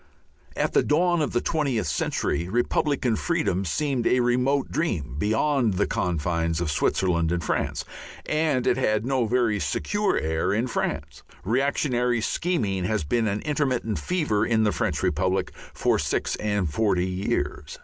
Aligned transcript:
At 0.55 0.73
the 0.73 0.81
dawn 0.81 1.21
of 1.21 1.31
the 1.31 1.41
twentieth 1.41 1.85
century 1.85 2.49
republican 2.49 3.15
freedom 3.15 3.63
seemed 3.65 4.07
a 4.07 4.19
remote 4.21 4.71
dream 4.71 5.13
beyond 5.19 5.75
the 5.75 5.85
confines 5.85 6.59
of 6.59 6.71
Switzerland 6.71 7.31
and 7.31 7.43
France 7.43 7.85
and 8.25 8.65
it 8.65 8.77
had 8.77 9.05
no 9.05 9.27
very 9.27 9.59
secure 9.59 10.17
air 10.17 10.53
in 10.53 10.65
France. 10.65 11.21
Reactionary 11.43 12.19
scheming 12.19 12.85
has 12.85 13.03
been 13.03 13.27
an 13.27 13.41
intermittent 13.41 13.99
fever 13.99 14.43
in 14.43 14.63
the 14.63 14.71
French 14.71 15.03
republic 15.03 15.51
for 15.71 15.99
six 15.99 16.35
and 16.37 16.67
forty 16.73 17.05
years. 17.05 17.77